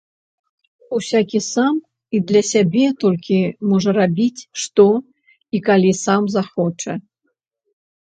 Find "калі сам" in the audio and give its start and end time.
5.71-6.23